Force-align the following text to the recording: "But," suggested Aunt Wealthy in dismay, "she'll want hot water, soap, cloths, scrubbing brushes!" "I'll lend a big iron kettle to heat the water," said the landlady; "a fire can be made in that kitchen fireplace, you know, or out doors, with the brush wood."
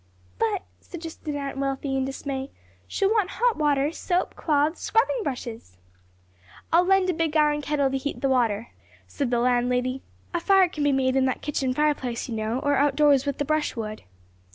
"But," 0.39 0.63
suggested 0.79 1.35
Aunt 1.35 1.59
Wealthy 1.59 1.95
in 1.95 2.05
dismay, 2.05 2.49
"she'll 2.87 3.11
want 3.11 3.29
hot 3.33 3.55
water, 3.55 3.91
soap, 3.91 4.35
cloths, 4.35 4.81
scrubbing 4.81 5.21
brushes!" 5.23 5.77
"I'll 6.73 6.83
lend 6.85 7.11
a 7.11 7.13
big 7.13 7.37
iron 7.37 7.61
kettle 7.61 7.91
to 7.91 7.97
heat 7.99 8.21
the 8.21 8.27
water," 8.27 8.69
said 9.05 9.29
the 9.29 9.37
landlady; 9.37 10.01
"a 10.33 10.39
fire 10.39 10.67
can 10.69 10.83
be 10.83 10.91
made 10.91 11.15
in 11.15 11.25
that 11.25 11.43
kitchen 11.43 11.71
fireplace, 11.75 12.27
you 12.27 12.33
know, 12.35 12.57
or 12.63 12.77
out 12.77 12.95
doors, 12.95 13.27
with 13.27 13.37
the 13.37 13.45
brush 13.45 13.75
wood." 13.75 14.01